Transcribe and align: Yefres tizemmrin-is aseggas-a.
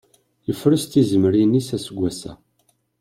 Yefres 0.47 0.83
tizemmrin-is 0.91 1.69
aseggas-a. 1.75 2.33